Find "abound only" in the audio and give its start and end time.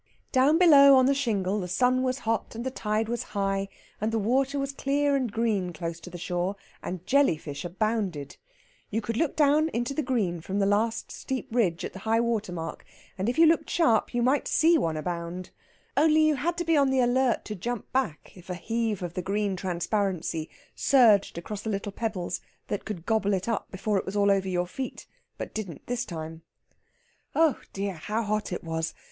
14.97-16.23